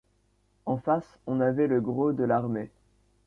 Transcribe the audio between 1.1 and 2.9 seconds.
on avait le gros de l’armée.